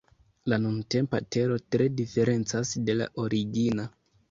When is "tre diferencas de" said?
1.77-2.99